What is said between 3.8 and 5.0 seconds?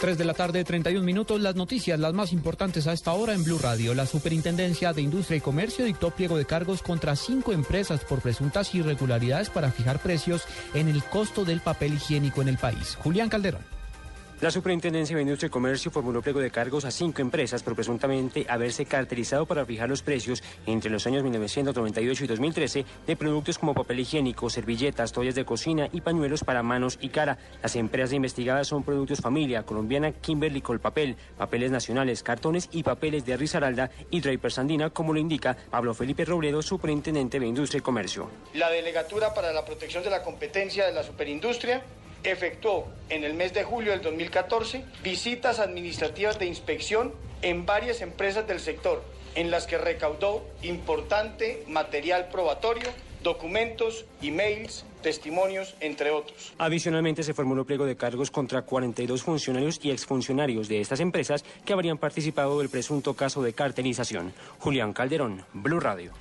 La Superintendencia